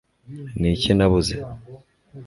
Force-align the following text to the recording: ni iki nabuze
ni 0.59 0.67
iki 0.75 0.91
nabuze 0.97 1.35